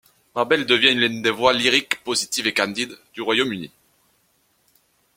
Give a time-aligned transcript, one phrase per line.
[0.35, 3.69] Mabel deviens l'une des voix lyriques positives et candides du Royaume-Uni.